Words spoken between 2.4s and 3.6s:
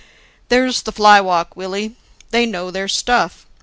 know their stuff.